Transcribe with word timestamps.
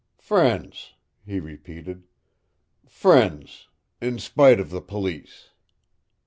"Friends," 0.17 0.95
he 1.23 1.39
repeated. 1.39 2.07
"Friends 2.87 3.67
in 4.01 4.17
spite 4.17 4.59
of 4.59 4.71
the 4.71 4.81
police." 4.81 5.51